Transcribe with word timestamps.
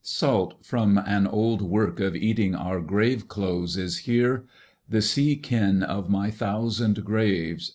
Salt 0.03 0.55
from 0.65 0.97
an 0.97 1.27
old 1.27 1.61
work 1.61 1.99
of 1.99 2.15
eating 2.15 2.55
our 2.55 2.81
graveclothes 2.81 3.77
is 3.77 3.99
here. 3.99 4.45
The 4.89 4.99
sea 5.03 5.35
kin 5.35 5.83
of 5.83 6.09
my 6.09 6.31
thousand 6.31 7.05
graves. 7.05 7.69